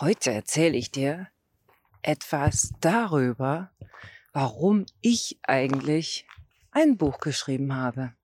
Heute 0.00 0.32
erzähle 0.32 0.78
ich 0.78 0.90
dir 0.90 1.28
etwas 2.00 2.72
darüber, 2.80 3.70
warum 4.32 4.86
ich 5.02 5.38
eigentlich 5.42 6.26
ein 6.70 6.96
Buch 6.96 7.18
geschrieben 7.18 7.76
habe. 7.76 8.14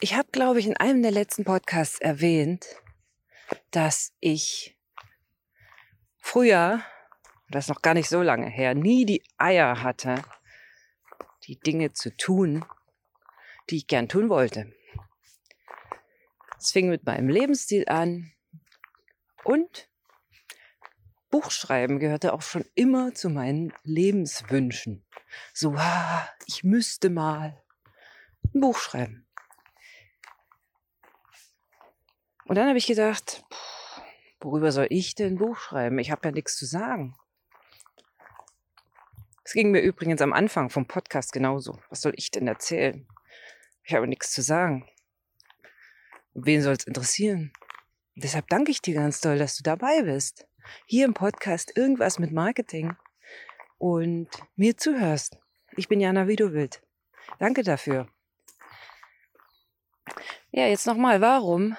Ich 0.00 0.12
habe, 0.12 0.28
glaube 0.30 0.60
ich, 0.60 0.66
in 0.66 0.76
einem 0.76 1.00
der 1.00 1.10
letzten 1.10 1.44
Podcasts 1.44 1.98
erwähnt, 2.00 2.66
dass 3.70 4.12
ich 4.20 4.76
früher, 6.18 6.82
das 7.48 7.64
ist 7.64 7.70
noch 7.70 7.80
gar 7.80 7.94
nicht 7.94 8.10
so 8.10 8.20
lange 8.20 8.50
her, 8.50 8.74
nie 8.74 9.06
die 9.06 9.22
Eier 9.38 9.82
hatte, 9.82 10.22
die 11.44 11.58
Dinge 11.58 11.94
zu 11.94 12.14
tun, 12.14 12.62
die 13.70 13.78
ich 13.78 13.86
gern 13.86 14.10
tun 14.10 14.28
wollte. 14.28 14.70
Es 16.58 16.72
fing 16.72 16.90
mit 16.90 17.06
meinem 17.06 17.30
Lebensstil 17.30 17.88
an 17.88 18.34
und 19.44 19.88
Buchschreiben 21.30 21.98
gehörte 21.98 22.32
auch 22.32 22.42
schon 22.42 22.64
immer 22.74 23.14
zu 23.14 23.28
meinen 23.28 23.72
Lebenswünschen. 23.84 25.04
So, 25.52 25.74
ah, 25.76 26.28
ich 26.46 26.64
müsste 26.64 27.10
mal 27.10 27.62
ein 28.54 28.60
Buch 28.60 28.78
schreiben. 28.78 29.26
Und 32.46 32.54
dann 32.56 32.68
habe 32.68 32.78
ich 32.78 32.86
gedacht, 32.86 33.44
worüber 34.40 34.72
soll 34.72 34.86
ich 34.88 35.14
denn 35.14 35.34
ein 35.34 35.38
Buch 35.38 35.58
schreiben? 35.58 35.98
Ich 35.98 36.10
habe 36.10 36.28
ja 36.28 36.32
nichts 36.32 36.56
zu 36.56 36.64
sagen. 36.64 37.14
Es 39.44 39.52
ging 39.52 39.70
mir 39.70 39.80
übrigens 39.80 40.22
am 40.22 40.32
Anfang 40.32 40.70
vom 40.70 40.86
Podcast 40.86 41.32
genauso. 41.32 41.78
Was 41.90 42.00
soll 42.00 42.14
ich 42.16 42.30
denn 42.30 42.48
erzählen? 42.48 43.06
Ich 43.82 43.94
habe 43.94 44.06
nichts 44.06 44.32
zu 44.32 44.42
sagen. 44.42 44.88
wen 46.32 46.62
soll 46.62 46.74
es 46.74 46.86
interessieren? 46.86 47.52
Und 48.14 48.24
deshalb 48.24 48.48
danke 48.48 48.70
ich 48.70 48.80
dir 48.80 48.94
ganz 48.94 49.20
doll, 49.20 49.38
dass 49.38 49.56
du 49.56 49.62
dabei 49.62 50.02
bist 50.02 50.47
hier 50.86 51.04
im 51.04 51.14
Podcast 51.14 51.76
irgendwas 51.76 52.18
mit 52.18 52.32
Marketing 52.32 52.96
und 53.78 54.28
mir 54.56 54.76
zuhörst. 54.76 55.38
Ich 55.76 55.88
bin 55.88 56.00
Jana 56.00 56.26
Widowild. 56.26 56.82
Danke 57.38 57.62
dafür. 57.62 58.08
Ja, 60.50 60.66
jetzt 60.66 60.86
nochmal, 60.86 61.20
warum 61.20 61.76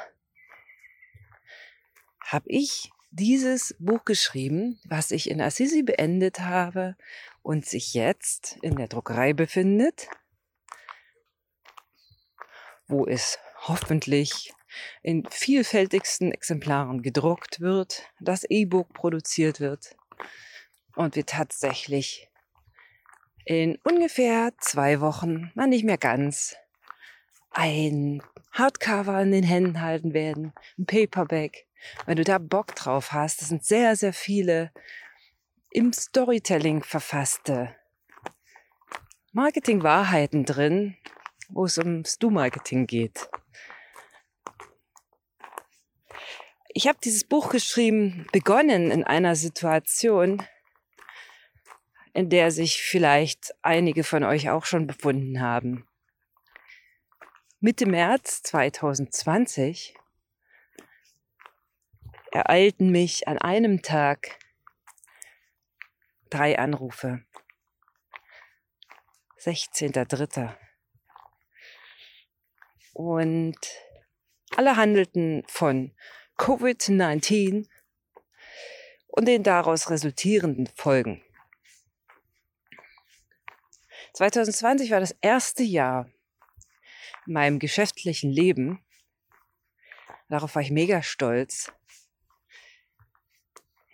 habe 2.21 2.45
ich 2.47 2.91
dieses 3.11 3.75
Buch 3.79 4.05
geschrieben, 4.05 4.79
was 4.85 5.11
ich 5.11 5.29
in 5.29 5.41
Assisi 5.41 5.81
beendet 5.81 6.41
habe 6.41 6.95
und 7.41 7.65
sich 7.65 7.93
jetzt 7.93 8.57
in 8.61 8.75
der 8.75 8.87
Druckerei 8.87 9.33
befindet, 9.33 10.07
wo 12.87 13.05
es 13.07 13.39
hoffentlich 13.67 14.53
in 15.01 15.27
vielfältigsten 15.29 16.31
Exemplaren 16.31 17.01
gedruckt 17.01 17.59
wird, 17.59 18.03
das 18.19 18.43
E-Book 18.43 18.93
produziert 18.93 19.59
wird 19.59 19.95
und 20.95 21.15
wir 21.15 21.25
tatsächlich 21.25 22.29
in 23.45 23.77
ungefähr 23.83 24.51
zwei 24.59 25.01
Wochen, 25.01 25.51
mal 25.55 25.67
nicht 25.67 25.83
mehr 25.83 25.97
ganz, 25.97 26.55
ein 27.51 28.21
Hardcover 28.51 29.21
in 29.21 29.31
den 29.31 29.43
Händen 29.43 29.81
halten 29.81 30.13
werden, 30.13 30.53
ein 30.77 30.85
Paperback. 30.85 31.65
Wenn 32.05 32.17
du 32.17 32.23
da 32.23 32.37
Bock 32.37 32.75
drauf 32.75 33.11
hast, 33.11 33.41
das 33.41 33.49
sind 33.49 33.63
sehr, 33.63 33.95
sehr 33.95 34.13
viele 34.13 34.71
im 35.71 35.93
Storytelling 35.93 36.83
verfasste 36.83 37.75
Marketing-Wahrheiten 39.31 40.43
drin, 40.43 40.97
wo 41.49 41.65
es 41.65 41.77
ums 41.77 42.17
Du-Marketing 42.17 42.87
geht. 42.87 43.29
Ich 46.80 46.88
habe 46.88 46.97
dieses 47.03 47.25
Buch 47.25 47.49
geschrieben, 47.49 48.25
begonnen 48.31 48.89
in 48.89 49.03
einer 49.03 49.35
Situation, 49.35 50.41
in 52.13 52.30
der 52.30 52.52
sich 52.52 52.81
vielleicht 52.81 53.53
einige 53.61 54.05
von 54.05 54.23
euch 54.23 54.49
auch 54.49 54.63
schon 54.63 54.88
befunden 54.88 55.41
haben. 55.41 55.86
Mitte 57.59 57.86
März 57.86 58.43
2020 58.43 59.93
ereilten 62.31 62.92
mich 62.92 63.27
an 63.27 63.39
einem 63.39 63.82
Tag 63.82 64.39
drei 66.30 66.58
Anrufe. 66.58 67.26
16.3. 69.37 70.55
Und 72.93 73.59
alle 74.55 74.77
handelten 74.77 75.43
von 75.49 75.93
Covid-19 76.39 77.67
und 79.08 79.27
den 79.27 79.44
daraus 79.44 79.89
resultierenden 79.89 80.67
Folgen. 80.67 81.22
2020 84.14 84.92
war 84.92 85.02
das 85.02 85.16
erste 85.22 85.64
Jahr 85.64 86.10
in 87.27 87.33
meinem 87.33 87.60
geschäftlichen 87.60 88.32
Leben. 88.32 88.83
Darauf 90.30 90.55
war 90.55 90.61
ich 90.61 90.72
mega 90.72 91.04
stolz, 91.04 91.72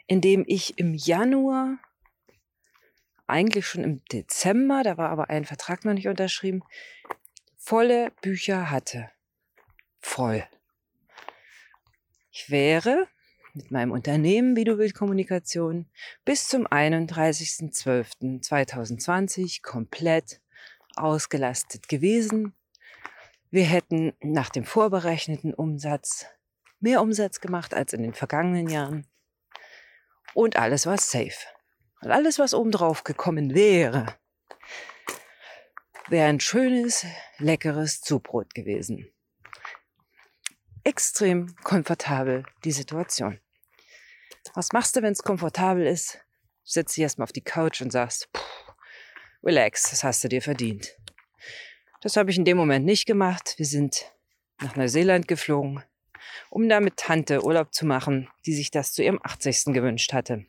in 0.08 0.22
dem 0.22 0.44
ich 0.48 0.78
im 0.78 0.94
Januar, 0.94 1.80
eigentlich 3.28 3.66
schon 3.66 3.84
im 3.84 4.06
Dezember, 4.06 4.84
da 4.84 4.98
war 4.98 5.10
aber 5.10 5.32
ein 5.32 5.46
Vertrag 5.46 5.84
noch 5.84 5.94
nicht 5.94 6.08
unterschrieben, 6.08 6.62
volle 7.58 8.12
Bücher 8.22 8.70
hatte. 8.70 9.10
Voll. 10.00 10.48
Ich 12.38 12.50
wäre 12.50 13.08
mit 13.54 13.72
meinem 13.72 13.92
Unternehmen 13.92 14.58
Videobild 14.58 14.94
Kommunikation 14.94 15.90
bis 16.26 16.50
zum 16.50 16.68
31.12.2020 16.68 19.62
komplett 19.62 20.42
ausgelastet 20.98 21.88
gewesen. 21.88 22.54
Wir 23.52 23.64
hätten 23.64 24.12
nach 24.20 24.50
dem 24.50 24.66
vorberechneten 24.66 25.54
Umsatz 25.54 26.26
mehr 26.82 27.02
Umsatz 27.02 27.40
gemacht 27.40 27.74
als 27.74 27.94
in 27.94 28.04
den 28.04 28.14
vergangenen 28.14 28.68
Jahren. 28.68 29.08
Und 30.34 30.58
alles 30.58 30.86
war 30.86 30.98
safe. 30.98 31.48
Und 32.02 32.12
alles, 32.12 32.38
was 32.38 32.54
obendrauf 32.54 33.06
gekommen 33.06 33.56
wäre, 33.56 34.08
wäre 36.10 36.28
ein 36.28 36.42
schönes, 36.42 37.06
leckeres 37.38 38.02
Zubrot 38.02 38.54
gewesen 38.54 39.10
extrem 40.86 41.56
komfortabel, 41.64 42.46
die 42.64 42.72
Situation. 42.72 43.40
Was 44.54 44.72
machst 44.72 44.96
du, 44.96 45.02
wenn 45.02 45.12
es 45.12 45.24
komfortabel 45.24 45.86
ist? 45.86 46.20
Setzt 46.64 46.96
dich 46.96 47.02
erstmal 47.02 47.26
auf 47.26 47.34
die 47.34 47.44
Couch 47.44 47.82
und 47.82 47.92
sagst, 47.92 48.30
relax, 49.44 49.90
das 49.90 50.04
hast 50.04 50.24
du 50.24 50.30
dir 50.30 50.42
verdient. 50.42 50.96
Das 52.02 52.16
habe 52.16 52.30
ich 52.32 52.38
in 52.38 52.46
dem 52.46 52.58
Moment 52.58 52.86
nicht 52.86 53.06
gemacht. 53.06 53.56
Wir 53.58 53.66
sind 53.66 54.12
nach 54.62 54.76
Neuseeland 54.76 55.28
geflogen, 55.28 55.84
um 56.50 56.70
da 56.70 56.80
mit 56.80 56.98
Tante 56.98 57.44
Urlaub 57.44 57.74
zu 57.74 57.86
machen, 57.86 58.30
die 58.46 58.54
sich 58.54 58.70
das 58.72 58.94
zu 58.94 59.04
ihrem 59.04 59.20
80. 59.24 59.74
gewünscht 59.74 60.14
hatte. 60.14 60.46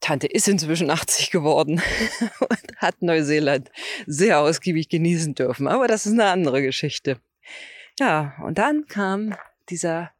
Tante 0.00 0.26
ist 0.26 0.48
inzwischen 0.48 0.90
80 0.90 1.30
geworden 1.30 1.80
und 2.40 2.76
hat 2.78 3.02
Neuseeland 3.02 3.70
sehr 4.06 4.40
ausgiebig 4.40 4.88
genießen 4.88 5.36
dürfen. 5.36 5.68
Aber 5.68 5.86
das 5.86 6.06
ist 6.06 6.12
eine 6.12 6.26
andere 6.26 6.60
Geschichte. 6.60 7.20
Ja, 7.98 8.34
und 8.42 8.58
dann 8.58 8.86
kam 8.86 9.36
dieser 9.68 10.12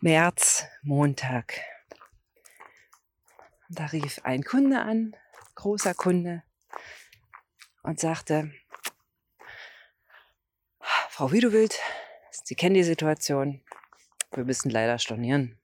März, 0.00 0.64
Montag. 0.82 1.60
Da 3.68 3.86
rief 3.86 4.20
ein 4.24 4.42
Kunde 4.42 4.80
an, 4.80 5.14
großer 5.56 5.94
Kunde, 5.94 6.42
und 7.82 8.00
sagte, 8.00 8.52
Frau 11.10 11.32
Wiedewild, 11.32 11.78
Sie 12.30 12.54
kennen 12.54 12.74
die 12.74 12.82
Situation, 12.82 13.62
wir 14.32 14.44
müssen 14.44 14.70
leider 14.70 14.98
stornieren. 14.98 15.58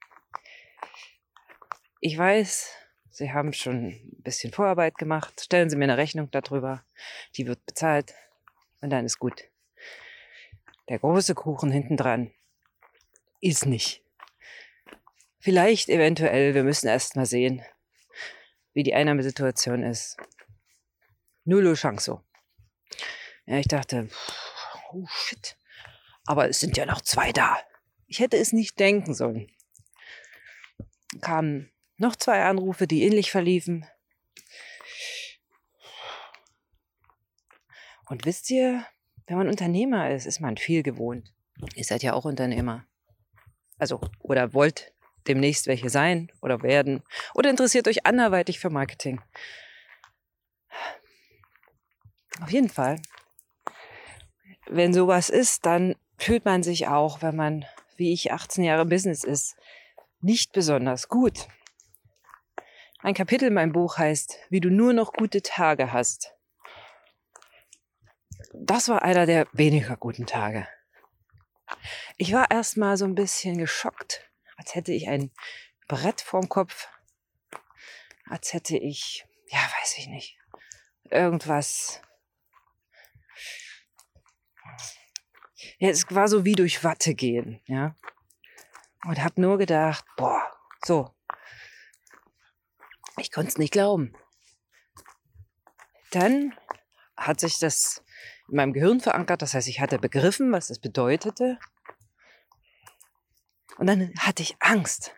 Ich 2.00 2.18
weiß, 2.18 2.70
Sie 3.10 3.32
haben 3.32 3.52
schon 3.52 3.86
ein 3.86 4.22
bisschen 4.22 4.52
Vorarbeit 4.52 4.96
gemacht. 4.96 5.40
Stellen 5.40 5.70
Sie 5.70 5.76
mir 5.76 5.84
eine 5.84 5.98
Rechnung 5.98 6.30
darüber. 6.30 6.84
Die 7.36 7.46
wird 7.46 7.64
bezahlt 7.66 8.14
und 8.80 8.90
dann 8.90 9.04
ist 9.04 9.18
gut. 9.18 9.51
Der 10.88 10.98
große 10.98 11.34
Kuchen 11.34 11.70
hinten 11.70 11.96
dran 11.96 12.32
ist 13.40 13.66
nicht. 13.66 14.04
Vielleicht, 15.38 15.88
eventuell, 15.88 16.54
wir 16.54 16.64
müssen 16.64 16.88
erst 16.88 17.16
mal 17.16 17.26
sehen, 17.26 17.62
wie 18.74 18.82
die 18.82 18.94
Einnahmesituation 18.94 19.82
ist. 19.82 20.16
Null 21.44 21.74
Chance 21.74 22.04
so. 22.04 22.24
Ja, 23.46 23.58
ich 23.58 23.66
dachte, 23.66 24.08
oh 24.92 25.06
shit. 25.08 25.56
Aber 26.26 26.48
es 26.48 26.60
sind 26.60 26.76
ja 26.76 26.86
noch 26.86 27.00
zwei 27.00 27.32
da. 27.32 27.58
Ich 28.06 28.20
hätte 28.20 28.36
es 28.36 28.52
nicht 28.52 28.78
denken 28.78 29.14
sollen. 29.14 29.50
Kamen 31.20 31.72
noch 31.96 32.14
zwei 32.14 32.44
Anrufe, 32.44 32.86
die 32.86 33.02
ähnlich 33.02 33.30
verliefen. 33.30 33.86
Und 38.06 38.24
wisst 38.24 38.50
ihr, 38.50 38.86
wenn 39.26 39.36
man 39.36 39.48
Unternehmer 39.48 40.10
ist, 40.10 40.26
ist 40.26 40.40
man 40.40 40.56
viel 40.56 40.82
gewohnt. 40.82 41.32
Ihr 41.74 41.84
seid 41.84 42.02
ja 42.02 42.12
auch 42.12 42.24
Unternehmer. 42.24 42.84
Also, 43.78 44.00
oder 44.20 44.52
wollt 44.54 44.92
demnächst 45.28 45.66
welche 45.66 45.90
sein 45.90 46.30
oder 46.40 46.62
werden? 46.62 47.02
Oder 47.34 47.50
interessiert 47.50 47.88
euch 47.88 48.06
anderweitig 48.06 48.58
für 48.58 48.70
Marketing? 48.70 49.20
Auf 52.40 52.50
jeden 52.50 52.68
Fall. 52.68 53.00
Wenn 54.66 54.92
sowas 54.92 55.30
ist, 55.30 55.66
dann 55.66 55.94
fühlt 56.18 56.44
man 56.44 56.62
sich 56.62 56.88
auch, 56.88 57.22
wenn 57.22 57.36
man, 57.36 57.64
wie 57.96 58.12
ich, 58.12 58.32
18 58.32 58.64
Jahre 58.64 58.86
Business 58.86 59.24
ist, 59.24 59.56
nicht 60.20 60.52
besonders 60.52 61.08
gut. 61.08 61.48
Ein 63.00 63.14
Kapitel 63.14 63.48
in 63.48 63.54
meinem 63.54 63.72
Buch 63.72 63.98
heißt, 63.98 64.38
wie 64.48 64.60
du 64.60 64.70
nur 64.70 64.92
noch 64.92 65.12
gute 65.12 65.42
Tage 65.42 65.92
hast. 65.92 66.34
Das 68.54 68.88
war 68.88 69.02
einer 69.02 69.24
der 69.24 69.48
weniger 69.52 69.96
guten 69.96 70.26
Tage. 70.26 70.68
Ich 72.18 72.32
war 72.32 72.50
erst 72.50 72.76
mal 72.76 72.98
so 72.98 73.06
ein 73.06 73.14
bisschen 73.14 73.56
geschockt, 73.56 74.30
als 74.56 74.74
hätte 74.74 74.92
ich 74.92 75.08
ein 75.08 75.30
Brett 75.88 76.20
vorm 76.20 76.48
Kopf, 76.50 76.88
als 78.26 78.52
hätte 78.52 78.76
ich, 78.76 79.26
ja, 79.48 79.58
weiß 79.58 79.96
ich 79.98 80.06
nicht, 80.08 80.38
irgendwas. 81.10 82.02
Ja, 85.78 85.88
es 85.88 86.04
war 86.10 86.28
so 86.28 86.44
wie 86.44 86.54
durch 86.54 86.84
Watte 86.84 87.14
gehen, 87.14 87.62
ja. 87.66 87.96
Und 89.06 89.22
hab 89.22 89.38
nur 89.38 89.56
gedacht, 89.56 90.04
boah, 90.16 90.52
so. 90.84 91.14
Ich 93.18 93.32
konnte 93.32 93.48
es 93.48 93.58
nicht 93.58 93.72
glauben. 93.72 94.14
Dann 96.10 96.54
hat 97.16 97.40
sich 97.40 97.58
das 97.58 98.02
in 98.52 98.56
meinem 98.56 98.72
Gehirn 98.74 99.00
verankert. 99.00 99.42
Das 99.42 99.54
heißt, 99.54 99.66
ich 99.66 99.80
hatte 99.80 99.98
begriffen, 99.98 100.52
was 100.52 100.68
das 100.68 100.78
bedeutete. 100.78 101.58
Und 103.78 103.86
dann 103.86 104.12
hatte 104.18 104.42
ich 104.42 104.56
Angst. 104.60 105.14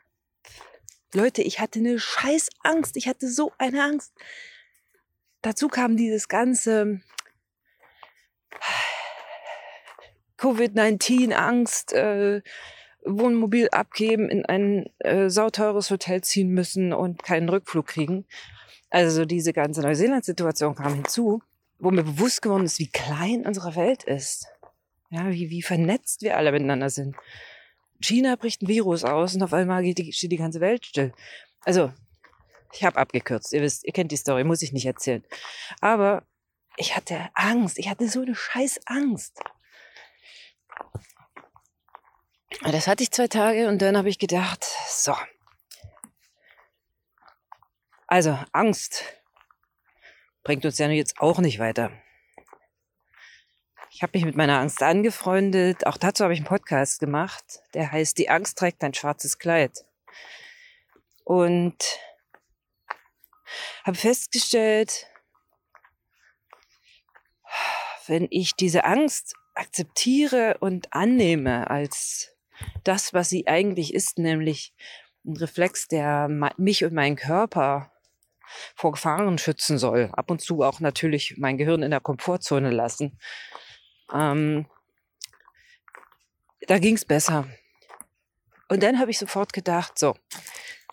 Leute, 1.13 1.43
ich 1.43 1.59
hatte 1.61 1.81
eine 1.81 1.99
scheiß 1.99 2.49
Angst. 2.63 2.97
Ich 2.97 3.09
hatte 3.09 3.29
so 3.29 3.53
eine 3.59 3.83
Angst. 3.83 4.13
Dazu 5.43 5.69
kam 5.69 5.97
dieses 5.97 6.29
ganze 6.29 7.01
Covid-19-Angst, 10.39 11.93
äh, 11.93 12.41
Wohnmobil 13.05 13.69
abgeben, 13.71 14.31
in 14.31 14.47
ein 14.47 14.87
äh, 15.01 15.29
sauteures 15.29 15.91
Hotel 15.91 16.23
ziehen 16.23 16.51
müssen 16.51 16.93
und 16.93 17.23
keinen 17.23 17.49
Rückflug 17.49 17.87
kriegen. 17.87 18.27
Also 18.91 19.25
diese 19.25 19.53
ganze 19.53 19.83
Neuseeland-Situation 19.83 20.77
kam 20.77 20.95
hinzu 20.95 21.43
wo 21.79 21.91
mir 21.91 22.05
bewusst 22.05 22.43
geworden 22.43 22.65
ist, 22.65 22.79
wie 22.79 22.89
klein 22.89 23.47
unsere 23.47 23.77
Welt 23.77 24.05
ist. 24.05 24.47
Ja, 25.11 25.31
wie, 25.31 25.51
wie 25.51 25.63
vernetzt 25.63 26.23
wir 26.23 26.37
alle 26.37 26.53
miteinander 26.53 26.91
sind. 26.91 27.17
China 28.01 28.37
bricht 28.37 28.63
ein 28.63 28.69
Virus 28.69 29.05
aus 29.05 29.35
und 29.35 29.43
auf 29.43 29.53
einmal 29.53 29.83
geht 29.83 29.99
die, 29.99 30.13
steht 30.13 30.33
die 30.33 30.37
ganze 30.37 30.61
Welt 30.61 30.87
still. 30.87 31.13
Also, 31.65 31.93
ich 32.73 32.85
habe 32.85 32.99
abgekürzt. 32.99 33.53
Ihr 33.53 33.63
wisst, 33.63 33.85
ihr 33.85 33.93
kennt 33.93 34.11
die 34.11 34.17
Story, 34.17 34.45
muss 34.45 34.63
ich 34.63 34.73
nicht 34.73 34.87
erzählen. 34.87 35.25
Aber 35.81 36.27
ich 36.77 36.97
hatte 36.97 37.31
Angst. 37.35 37.79
Ich 37.79 37.89
hatte 37.89 38.09
so 38.09 38.23
eine 38.23 38.35
scheiß 38.35 38.81
Angst. 38.87 39.39
Das 42.63 42.87
hatte 42.87 43.03
ich 43.03 43.11
zwei 43.11 43.29
Tage 43.29 43.69
und 43.69 43.81
dann 43.81 43.97
habe 43.97 44.09
ich 44.09 44.19
gedacht, 44.19 44.65
so. 44.89 45.15
Also 48.07 48.39
Angst 48.53 49.05
bringt 50.45 50.65
uns 50.65 50.79
ja 50.79 50.89
jetzt 50.89 51.19
auch 51.19 51.41
nicht 51.41 51.59
weiter. 51.59 51.91
Ich 53.91 54.03
habe 54.03 54.13
mich 54.15 54.25
mit 54.25 54.37
meiner 54.37 54.59
Angst 54.59 54.83
angefreundet. 54.83 55.87
Auch 55.87 55.97
dazu 55.97 56.25
habe 56.25 56.35
ich 56.35 56.41
einen 56.41 56.49
Podcast 56.49 57.01
gemacht. 57.01 57.63
Der 57.75 57.91
heißt 57.91 58.19
Die 58.19 58.29
Angst 58.29 58.59
trägt 58.59 58.85
ein 58.85 58.95
schwarzes 58.95 59.39
Kleid. 59.39 59.85
Und 61.25 61.77
habe 63.85 63.97
festgestellt, 63.97 65.07
wenn 68.07 68.27
ich 68.31 68.55
diese 68.55 68.85
Angst 68.85 69.35
akzeptiere 69.55 70.59
und 70.61 70.93
annehme 70.93 71.71
als 71.71 72.37
das, 72.83 73.15
was 73.15 73.31
sie 73.31 73.47
eigentlich 73.47 73.95
ist, 73.95 74.19
nämlich 74.19 74.75
ein 75.25 75.37
Reflex, 75.37 75.89
der 75.89 76.29
mich 76.57 76.85
und 76.85 76.93
meinen 76.93 77.17
Körper 77.17 77.94
vor 78.75 78.93
Gefahren 78.93 79.39
schützen 79.39 79.79
soll. 79.79 80.11
Ab 80.13 80.31
und 80.31 80.41
zu 80.41 80.63
auch 80.63 80.81
natürlich 80.81 81.37
mein 81.39 81.59
Gehirn 81.59 81.83
in 81.83 81.91
der 81.91 82.01
Komfortzone 82.01 82.71
lassen. 82.71 83.19
Ähm, 84.13 84.67
da 86.67 86.79
ging 86.79 86.95
es 86.95 87.05
besser. 87.05 87.47
Und 88.69 88.83
dann 88.83 88.99
habe 88.99 89.11
ich 89.11 89.19
sofort 89.19 89.53
gedacht, 89.53 89.99
so, 89.99 90.17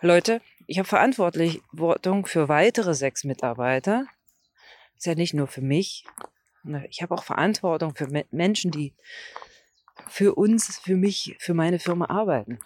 Leute, 0.01 0.41
ich 0.67 0.77
habe 0.79 0.87
Verantwortung 0.87 2.25
für 2.25 2.49
weitere 2.49 2.93
sechs 2.93 3.23
Mitarbeiter. 3.23 4.05
ist 4.97 5.05
ja 5.05 5.15
nicht 5.15 5.33
nur 5.33 5.47
für 5.47 5.61
mich. 5.61 6.05
Ich 6.89 7.01
habe 7.01 7.15
auch 7.15 7.23
Verantwortung 7.23 7.95
für 7.95 8.07
Menschen, 8.31 8.71
die 8.71 8.93
für 10.07 10.35
uns, 10.35 10.79
für 10.79 10.95
mich, 10.95 11.35
für 11.39 11.53
meine 11.53 11.79
Firma 11.79 12.05
arbeiten. 12.05 12.59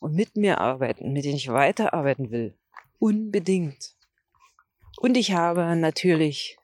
Und 0.00 0.14
mit 0.14 0.36
mir 0.36 0.58
arbeiten, 0.58 1.12
mit 1.12 1.24
denen 1.24 1.36
ich 1.36 1.48
weiterarbeiten 1.48 2.30
will. 2.30 2.58
Unbedingt. 3.00 3.96
Und 4.98 5.16
ich 5.16 5.32
habe 5.32 5.74
natürlich 5.74 6.58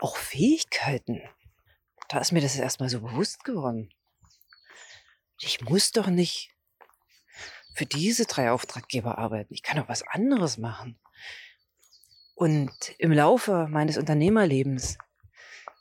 auch 0.00 0.16
Fähigkeiten. 0.16 1.20
Da 2.08 2.20
ist 2.20 2.30
mir 2.30 2.40
das 2.40 2.56
erstmal 2.56 2.88
so 2.88 3.00
bewusst 3.00 3.42
geworden. 3.42 3.92
Ich 5.40 5.60
muss 5.62 5.90
doch 5.90 6.06
nicht 6.06 6.54
für 7.74 7.84
diese 7.84 8.26
drei 8.26 8.52
Auftraggeber 8.52 9.18
arbeiten. 9.18 9.52
Ich 9.52 9.64
kann 9.64 9.80
auch 9.80 9.88
was 9.88 10.02
anderes 10.02 10.56
machen. 10.56 10.98
Und 12.36 12.94
im 12.98 13.10
Laufe 13.10 13.66
meines 13.68 13.98
Unternehmerlebens 13.98 14.98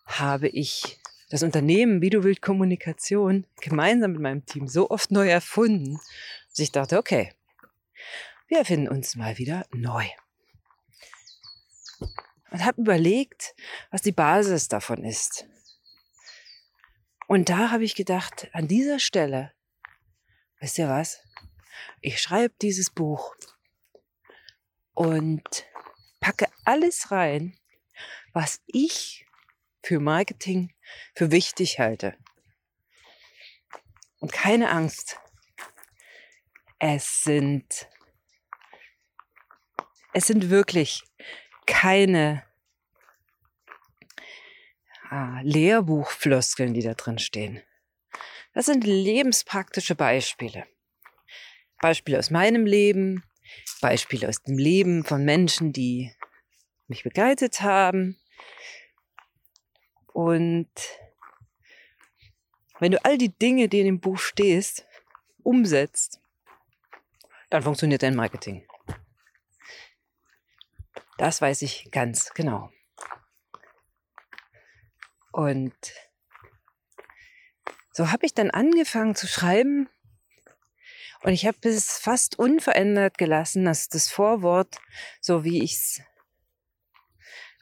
habe 0.08 0.48
ich 0.48 1.00
das 1.30 1.44
Unternehmen 1.44 2.02
Wie 2.02 2.10
du 2.10 2.24
willst 2.24 2.42
Kommunikation 2.42 3.46
gemeinsam 3.62 4.14
mit 4.14 4.22
meinem 4.22 4.46
Team 4.46 4.68
so 4.68 4.90
oft 4.90 5.12
neu 5.12 5.30
erfunden, 5.30 6.00
dass 6.50 6.60
ich 6.60 6.72
dachte, 6.72 6.98
okay, 6.98 7.34
wir 8.47 8.59
erfinden 8.59 8.88
uns 8.88 9.15
mal 9.15 9.38
wieder 9.38 9.65
neu. 9.71 10.06
Und 12.51 12.63
habe 12.63 12.81
überlegt, 12.81 13.56
was 13.92 14.01
die 14.01 14.12
Basis 14.12 14.68
davon 14.68 15.03
ist. 15.03 15.45
Und 17.27 17.50
da 17.50 17.71
habe 17.71 17.83
ich 17.83 17.95
gedacht, 17.95 18.50
an 18.53 18.68
dieser 18.68 19.00
Stelle, 19.00 19.51
wisst 20.59 20.77
ihr 20.77 20.88
was? 20.88 21.19
Ich 22.01 22.21
schreibe 22.21 22.53
dieses 22.62 22.92
Buch 22.92 23.36
und 24.93 25.65
packe 26.20 26.48
alles 26.63 27.12
rein, 27.12 27.58
was 28.31 28.62
ich 28.67 29.25
für 29.84 30.00
Marketing 30.00 30.74
für 31.15 31.31
wichtig 31.31 31.79
halte. 31.79 32.15
Und 34.20 34.31
keine 34.31 34.70
Angst. 34.70 35.20
Es 36.79 37.22
sind 37.22 37.88
es 40.15 40.27
sind 40.27 40.50
wirklich 40.50 41.03
keine 41.65 42.45
ah, 45.10 45.41
Lehrbuchfloskeln, 45.43 46.74
die 46.74 46.81
da 46.81 46.93
drin 46.93 47.19
stehen. 47.19 47.62
Das 48.53 48.67
sind 48.67 48.86
lebenspraktische 48.86 49.93
Beispiele. 49.93 50.65
Beispiele 51.81 52.17
aus 52.17 52.29
meinem 52.29 52.65
Leben, 52.65 53.25
Beispiele 53.81 54.29
aus 54.29 54.41
dem 54.41 54.57
Leben 54.57 55.03
von 55.03 55.25
Menschen, 55.25 55.74
die 55.74 56.13
mich 56.88 57.03
begleitet 57.03 57.60
haben. 57.60 58.17
Und 60.13 60.72
wenn 62.79 62.93
du 62.93 63.03
all 63.03 63.17
die 63.17 63.38
Dinge, 63.38 63.67
die 63.67 63.81
in 63.81 63.86
dem 63.86 64.00
Buch 64.00 64.17
stehst, 64.17 64.88
umsetzt, 65.43 66.22
dann 67.50 67.63
funktioniert 67.63 68.01
dein 68.01 68.15
Marketing. 68.15 68.65
Das 71.17 71.41
weiß 71.41 71.62
ich 71.62 71.89
ganz 71.91 72.34
genau. 72.34 72.72
Und 75.31 75.74
so 77.91 78.12
habe 78.12 78.25
ich 78.25 78.34
dann 78.34 78.51
angefangen 78.51 79.15
zu 79.15 79.27
schreiben 79.27 79.89
und 81.24 81.31
ich 81.31 81.45
habe 81.45 81.57
es 81.63 81.98
fast 81.98 82.38
unverändert 82.38 83.17
gelassen, 83.17 83.65
dass 83.65 83.89
das 83.89 84.10
Vorwort, 84.10 84.77
so 85.22 85.43
wie 85.43 85.63
ich 85.63 85.74
es 85.74 86.01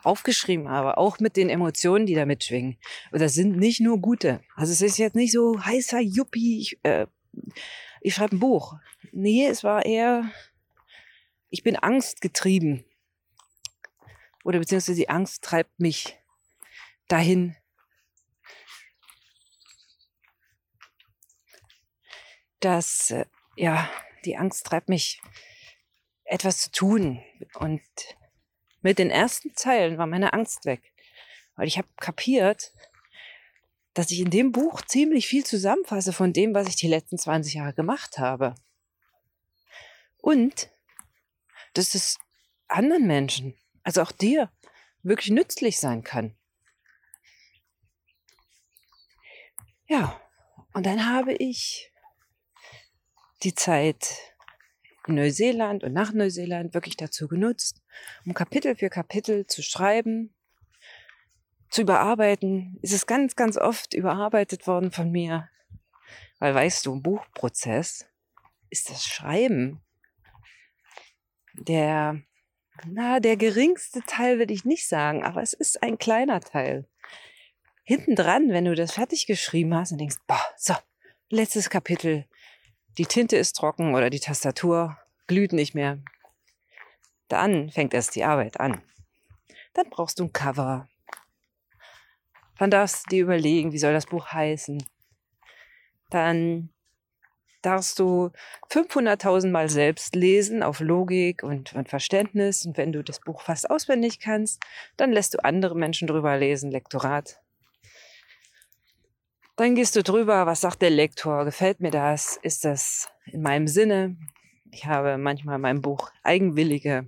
aufgeschrieben 0.03 0.69
habe, 0.69 0.97
auch 0.97 1.19
mit 1.19 1.37
den 1.37 1.49
Emotionen, 1.49 2.05
die 2.05 2.15
da 2.15 2.25
mitschwingen. 2.25 2.77
Und 3.11 3.21
das 3.21 3.33
sind 3.33 3.57
nicht 3.57 3.79
nur 3.79 4.01
gute. 4.01 4.41
Also 4.55 4.73
es 4.73 4.81
ist 4.81 4.97
jetzt 4.97 5.15
nicht 5.15 5.31
so 5.31 5.63
heißer 5.63 5.99
Yuppie, 5.99 6.59
ich, 6.59 6.79
äh, 6.83 7.07
ich 8.01 8.15
schreibe 8.15 8.35
ein 8.35 8.39
Buch. 8.39 8.75
Nee, 9.11 9.47
es 9.47 9.63
war 9.63 9.85
eher, 9.85 10.29
ich 11.49 11.63
bin 11.63 11.75
angstgetrieben 11.75 12.83
oder 14.43 14.59
beziehungsweise 14.59 14.95
die 14.95 15.09
Angst 15.09 15.43
treibt 15.43 15.79
mich 15.79 16.17
dahin, 17.07 17.55
dass, 22.59 23.11
äh, 23.11 23.25
ja, 23.55 23.89
die 24.25 24.37
Angst 24.37 24.65
treibt 24.65 24.89
mich, 24.89 25.21
etwas 26.23 26.59
zu 26.59 26.71
tun. 26.71 27.21
Und 27.55 27.81
mit 28.81 28.99
den 28.99 29.09
ersten 29.09 29.53
Zeilen 29.55 29.97
war 29.97 30.07
meine 30.07 30.33
Angst 30.33 30.65
weg. 30.65 30.93
Weil 31.55 31.67
ich 31.67 31.77
habe 31.77 31.87
kapiert, 31.97 32.71
dass 33.93 34.11
ich 34.11 34.19
in 34.19 34.31
dem 34.31 34.51
Buch 34.51 34.81
ziemlich 34.81 35.27
viel 35.27 35.45
zusammenfasse 35.45 36.13
von 36.13 36.33
dem, 36.33 36.55
was 36.55 36.67
ich 36.67 36.75
die 36.75 36.87
letzten 36.87 37.17
20 37.17 37.55
Jahre 37.55 37.73
gemacht 37.73 38.17
habe. 38.17 38.55
Und 40.17 40.71
dass 41.73 41.95
es 41.95 42.17
anderen 42.67 43.05
Menschen, 43.05 43.55
also 43.83 44.01
auch 44.01 44.11
dir, 44.11 44.51
wirklich 45.03 45.29
nützlich 45.31 45.79
sein 45.79 46.03
kann. 46.03 46.35
Ja, 49.87 50.19
und 50.73 50.85
dann 50.85 51.05
habe 51.05 51.33
ich 51.33 51.91
die 53.43 53.53
Zeit 53.53 54.33
in 55.07 55.15
Neuseeland 55.15 55.83
und 55.83 55.93
nach 55.93 56.13
Neuseeland 56.13 56.73
wirklich 56.73 56.95
dazu 56.95 57.27
genutzt, 57.27 57.81
um 58.25 58.33
Kapitel 58.33 58.75
für 58.75 58.89
Kapitel 58.89 59.45
zu 59.45 59.61
schreiben, 59.61 60.33
zu 61.69 61.81
überarbeiten. 61.81 62.79
Es 62.81 62.91
ist 62.91 63.07
ganz, 63.07 63.35
ganz 63.35 63.57
oft 63.57 63.93
überarbeitet 63.93 64.67
worden 64.67 64.91
von 64.91 65.11
mir. 65.11 65.49
Weil 66.39 66.55
weißt 66.55 66.85
du, 66.85 66.93
im 66.93 67.01
Buchprozess 67.01 68.05
ist 68.69 68.89
das 68.89 69.05
Schreiben 69.05 69.81
der, 71.53 72.21
na, 72.85 73.19
der 73.19 73.37
geringste 73.37 74.01
Teil 74.01 74.39
will 74.39 74.51
ich 74.51 74.65
nicht 74.65 74.87
sagen, 74.87 75.23
aber 75.23 75.41
es 75.41 75.53
ist 75.53 75.83
ein 75.83 75.97
kleiner 75.97 76.41
Teil. 76.41 76.87
Hinten 77.83 78.15
dran, 78.15 78.49
wenn 78.49 78.65
du 78.65 78.75
das 78.75 78.93
fertig 78.93 79.25
geschrieben 79.27 79.75
hast 79.75 79.91
und 79.91 79.99
denkst, 79.99 80.17
boah, 80.27 80.43
so, 80.57 80.73
letztes 81.29 81.69
Kapitel, 81.69 82.25
die 82.97 83.05
Tinte 83.05 83.37
ist 83.37 83.55
trocken 83.55 83.95
oder 83.95 84.09
die 84.09 84.19
Tastatur 84.19 84.97
glüht 85.27 85.53
nicht 85.53 85.73
mehr. 85.73 85.99
Dann 87.27 87.69
fängt 87.69 87.93
erst 87.93 88.15
die 88.15 88.23
Arbeit 88.23 88.59
an. 88.59 88.81
Dann 89.73 89.89
brauchst 89.89 90.19
du 90.19 90.25
ein 90.25 90.33
Cover. 90.33 90.87
Dann 92.57 92.71
darfst 92.71 93.05
du 93.05 93.09
dir 93.09 93.23
überlegen, 93.23 93.71
wie 93.71 93.79
soll 93.79 93.93
das 93.93 94.05
Buch 94.05 94.27
heißen. 94.27 94.83
Dann 96.09 96.72
darfst 97.65 97.97
du 97.99 98.31
500.000 98.69 99.49
Mal 99.49 99.69
selbst 99.69 100.15
lesen 100.15 100.61
auf 100.61 100.79
Logik 100.79 101.43
und, 101.43 101.73
und, 101.73 101.89
Verständnis. 101.89 102.65
Und 102.65 102.77
wenn 102.77 102.91
du 102.91 103.03
das 103.03 103.19
Buch 103.19 103.41
fast 103.41 103.69
auswendig 103.69 104.19
kannst, 104.19 104.61
dann 104.97 105.11
lässt 105.11 105.33
du 105.33 105.43
andere 105.43 105.75
Menschen 105.75 106.07
drüber 106.07 106.37
lesen, 106.37 106.71
Lektorat. 106.71 107.39
Dann 109.55 109.75
gehst 109.75 109.95
du 109.95 110.03
drüber, 110.03 110.45
was 110.45 110.61
sagt 110.61 110.81
der 110.81 110.89
Lektor? 110.89 111.45
Gefällt 111.45 111.79
mir 111.79 111.91
das? 111.91 112.37
Ist 112.37 112.65
das 112.65 113.09
in 113.25 113.41
meinem 113.41 113.67
Sinne? 113.67 114.17
Ich 114.71 114.85
habe 114.85 115.17
manchmal 115.17 115.55
in 115.55 115.61
meinem 115.61 115.81
Buch 115.81 116.11
eigenwillige 116.23 117.07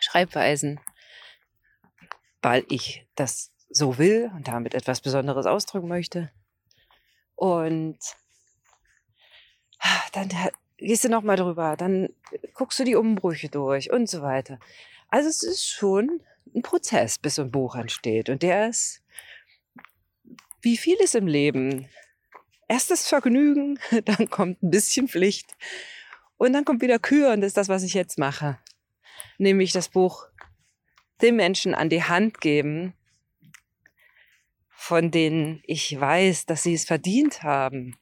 Schreibweisen, 0.00 0.80
weil 2.42 2.64
ich 2.68 3.06
das 3.14 3.52
so 3.70 3.98
will 3.98 4.30
und 4.34 4.48
damit 4.48 4.74
etwas 4.74 5.00
Besonderes 5.00 5.46
ausdrücken 5.46 5.88
möchte. 5.88 6.30
Und 7.36 7.98
dann 10.12 10.28
gehst 10.76 11.04
du 11.04 11.08
nochmal 11.08 11.36
drüber, 11.36 11.76
dann 11.76 12.08
guckst 12.54 12.78
du 12.78 12.84
die 12.84 12.96
Umbrüche 12.96 13.48
durch 13.48 13.90
und 13.90 14.08
so 14.08 14.22
weiter. 14.22 14.58
Also 15.08 15.28
es 15.28 15.42
ist 15.42 15.66
schon 15.66 16.20
ein 16.54 16.62
Prozess, 16.62 17.18
bis 17.18 17.36
so 17.36 17.42
ein 17.42 17.50
Buch 17.50 17.74
entsteht. 17.74 18.28
Und 18.28 18.42
der 18.42 18.68
ist 18.68 19.02
wie 20.60 20.76
vieles 20.76 21.14
im 21.14 21.26
Leben. 21.26 21.88
Erst 22.68 22.90
das 22.90 23.08
Vergnügen, 23.08 23.78
dann 24.04 24.30
kommt 24.30 24.62
ein 24.62 24.70
bisschen 24.70 25.08
Pflicht 25.08 25.56
und 26.38 26.52
dann 26.52 26.64
kommt 26.64 26.82
wieder 26.82 26.98
Kür 26.98 27.32
und 27.32 27.40
das 27.40 27.48
ist 27.48 27.56
das, 27.56 27.68
was 27.68 27.82
ich 27.82 27.94
jetzt 27.94 28.18
mache. 28.18 28.58
Nämlich 29.38 29.72
das 29.72 29.88
Buch 29.88 30.26
den 31.20 31.36
Menschen 31.36 31.74
an 31.74 31.88
die 31.88 32.02
Hand 32.02 32.40
geben, 32.40 32.94
von 34.70 35.10
denen 35.10 35.62
ich 35.64 35.98
weiß, 35.98 36.46
dass 36.46 36.64
sie 36.64 36.74
es 36.74 36.84
verdient 36.84 37.42
haben. 37.42 37.96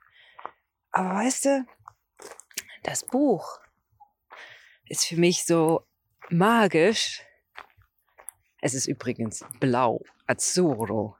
Aber 0.91 1.15
weißt 1.15 1.45
du, 1.45 1.65
das 2.83 3.05
Buch 3.05 3.59
ist 4.89 5.05
für 5.05 5.15
mich 5.15 5.45
so 5.45 5.85
magisch. 6.29 7.21
Es 8.61 8.73
ist 8.73 8.87
übrigens 8.87 9.45
blau, 9.59 10.03
Azzurro. 10.27 11.15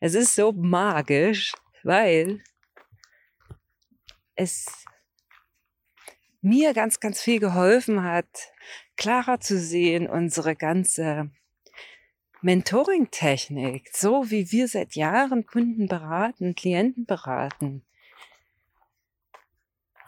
Es 0.00 0.14
ist 0.14 0.34
so 0.34 0.52
magisch, 0.52 1.52
weil 1.82 2.42
es 4.34 4.86
mir 6.40 6.74
ganz, 6.74 7.00
ganz 7.00 7.20
viel 7.20 7.40
geholfen 7.40 8.02
hat, 8.02 8.52
klarer 8.96 9.40
zu 9.40 9.58
sehen, 9.58 10.08
unsere 10.08 10.54
ganze 10.54 11.30
Mentoring-Technik, 12.40 13.90
so 13.92 14.30
wie 14.30 14.52
wir 14.52 14.68
seit 14.68 14.94
Jahren 14.94 15.46
Kunden 15.46 15.88
beraten, 15.88 16.54
Klienten 16.54 17.04
beraten, 17.04 17.84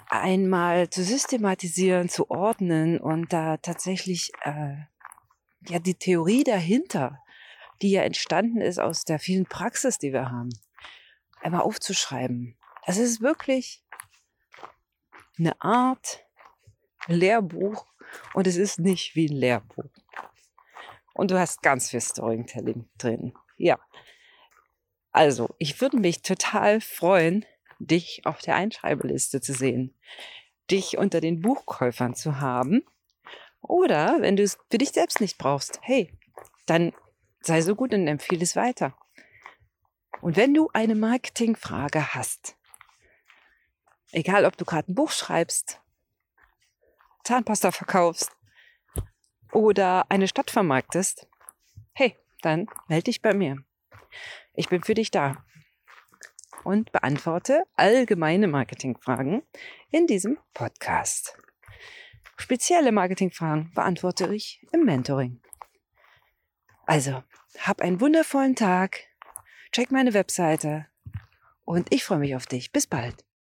einmal 0.08 0.90
zu 0.90 1.02
systematisieren, 1.02 2.08
zu 2.08 2.30
ordnen 2.30 3.00
und 3.00 3.32
da 3.32 3.56
tatsächlich 3.56 4.32
äh, 4.42 4.76
ja 5.68 5.78
die 5.78 5.94
Theorie 5.94 6.44
dahinter, 6.44 7.18
die 7.82 7.92
ja 7.92 8.02
entstanden 8.02 8.60
ist 8.60 8.78
aus 8.78 9.04
der 9.04 9.18
vielen 9.18 9.46
Praxis, 9.46 9.98
die 9.98 10.12
wir 10.12 10.30
haben, 10.30 10.50
einmal 11.40 11.62
aufzuschreiben. 11.62 12.56
Das 12.86 12.96
ist 12.96 13.20
wirklich 13.20 13.84
eine 15.40 15.60
Art 15.60 16.24
Lehrbuch 17.06 17.86
und 18.34 18.46
es 18.46 18.56
ist 18.56 18.78
nicht 18.78 19.14
wie 19.16 19.28
ein 19.28 19.36
Lehrbuch. 19.36 19.90
Und 21.14 21.30
du 21.30 21.38
hast 21.38 21.62
ganz 21.62 21.90
viel 21.90 22.00
Storytelling 22.00 22.88
drin. 22.98 23.34
Ja. 23.56 23.78
Also, 25.12 25.54
ich 25.58 25.80
würde 25.80 25.98
mich 25.98 26.22
total 26.22 26.80
freuen, 26.80 27.44
dich 27.80 28.22
auf 28.24 28.40
der 28.40 28.54
Einschreibeliste 28.54 29.40
zu 29.40 29.52
sehen, 29.52 29.98
dich 30.70 30.98
unter 30.98 31.20
den 31.20 31.40
Buchkäufern 31.40 32.14
zu 32.14 32.40
haben. 32.40 32.84
Oder 33.60 34.18
wenn 34.20 34.36
du 34.36 34.42
es 34.42 34.58
für 34.70 34.78
dich 34.78 34.90
selbst 34.90 35.20
nicht 35.20 35.36
brauchst, 35.36 35.80
hey, 35.82 36.16
dann 36.66 36.92
sei 37.40 37.60
so 37.62 37.74
gut 37.74 37.92
und 37.92 38.06
empfehle 38.06 38.42
es 38.42 38.54
weiter. 38.54 38.96
Und 40.20 40.36
wenn 40.36 40.54
du 40.54 40.68
eine 40.72 40.94
Marketingfrage 40.94 42.14
hast, 42.14 42.56
egal 44.12 44.44
ob 44.44 44.56
du 44.56 44.64
gerade 44.64 44.90
ein 44.90 44.94
Buch 44.94 45.10
schreibst, 45.10 45.80
Zahnpasta 47.24 47.70
verkaufst 47.70 48.32
oder 49.52 50.10
eine 50.10 50.28
Stadt 50.28 50.50
vermarktest, 50.50 51.28
hey, 51.92 52.16
dann 52.42 52.66
melde 52.88 53.04
dich 53.04 53.22
bei 53.22 53.34
mir. 53.34 53.56
Ich 54.54 54.68
bin 54.68 54.82
für 54.82 54.94
dich 54.94 55.10
da 55.10 55.44
und 56.64 56.92
beantworte 56.92 57.64
allgemeine 57.74 58.48
Marketingfragen 58.48 59.42
in 59.90 60.06
diesem 60.06 60.38
Podcast. 60.54 61.36
Spezielle 62.36 62.92
Marketingfragen 62.92 63.70
beantworte 63.74 64.34
ich 64.34 64.66
im 64.72 64.84
Mentoring. 64.84 65.40
Also, 66.86 67.22
hab 67.58 67.82
einen 67.82 68.00
wundervollen 68.00 68.56
Tag. 68.56 69.00
Check 69.72 69.90
meine 69.90 70.14
Webseite. 70.14 70.86
Und 71.64 71.92
ich 71.92 72.02
freue 72.02 72.18
mich 72.18 72.34
auf 72.34 72.46
dich. 72.46 72.72
Bis 72.72 72.86
bald. 72.86 73.24